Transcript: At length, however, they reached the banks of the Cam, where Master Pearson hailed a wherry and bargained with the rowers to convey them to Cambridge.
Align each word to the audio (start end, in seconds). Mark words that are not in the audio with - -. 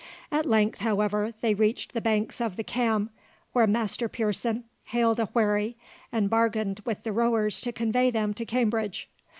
At 0.31 0.47
length, 0.47 0.79
however, 0.79 1.35
they 1.41 1.53
reached 1.53 1.93
the 1.93 2.01
banks 2.01 2.41
of 2.41 2.55
the 2.55 2.63
Cam, 2.63 3.11
where 3.53 3.67
Master 3.67 4.09
Pearson 4.09 4.63
hailed 4.85 5.19
a 5.19 5.25
wherry 5.27 5.77
and 6.11 6.27
bargained 6.27 6.81
with 6.85 7.03
the 7.03 7.11
rowers 7.13 7.61
to 7.61 7.71
convey 7.71 8.09
them 8.09 8.33
to 8.33 8.43
Cambridge. 8.43 9.11